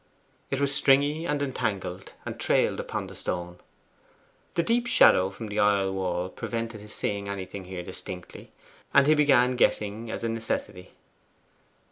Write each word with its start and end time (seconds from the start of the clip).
It 0.49 0.59
was 0.59 0.73
stringy 0.73 1.27
and 1.27 1.43
entangled, 1.43 2.13
and 2.25 2.39
trailed 2.39 2.79
upon 2.79 3.05
the 3.05 3.13
stone. 3.13 3.59
The 4.55 4.63
deep 4.63 4.87
shadow 4.87 5.29
from 5.29 5.45
the 5.45 5.59
aisle 5.59 5.93
wall 5.93 6.27
prevented 6.29 6.81
his 6.81 6.91
seeing 6.91 7.29
anything 7.29 7.65
here 7.65 7.83
distinctly, 7.83 8.51
and 8.95 9.05
he 9.05 9.13
began 9.13 9.55
guessing 9.55 10.09
as 10.09 10.23
a 10.23 10.29
necessity. 10.29 10.95